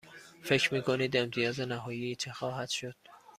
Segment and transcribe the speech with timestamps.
[0.43, 2.95] فکر می کنید امتیاز نهایی چه خواهد شد؟